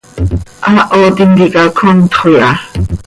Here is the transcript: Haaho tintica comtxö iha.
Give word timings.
Haaho 0.63 1.01
tintica 1.15 1.61
comtxö 1.77 2.27
iha. 2.37 2.51